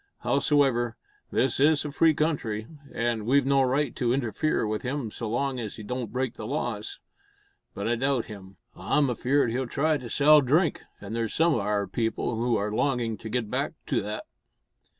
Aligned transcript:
Howsoever, 0.21 0.95
this 1.29 1.59
is 1.59 1.85
a 1.85 1.91
free 1.91 2.15
country, 2.15 2.65
an' 2.91 3.23
we've 3.27 3.45
no 3.45 3.61
right 3.61 3.95
to 3.97 4.13
interfere 4.15 4.65
with 4.65 4.81
him 4.81 5.11
so 5.11 5.29
long 5.29 5.59
as 5.59 5.75
he 5.75 5.83
don't 5.83 6.11
break 6.11 6.33
the 6.33 6.47
laws. 6.47 6.99
But 7.75 7.87
I 7.87 7.93
doubt 7.97 8.25
him. 8.25 8.57
I'm 8.75 9.11
afeard 9.11 9.51
he'll 9.51 9.67
try 9.67 9.97
to 9.99 10.09
sell 10.09 10.41
drink, 10.41 10.81
an' 11.01 11.13
there's 11.13 11.35
some 11.35 11.53
o' 11.53 11.59
our 11.59 11.85
people 11.85 12.35
who 12.35 12.55
are 12.55 12.71
longin' 12.71 13.15
to 13.17 13.29
git 13.29 13.51
back 13.51 13.73
to 13.85 14.01
that." 14.01 14.23